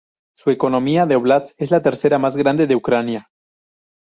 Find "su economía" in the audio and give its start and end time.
0.33-1.05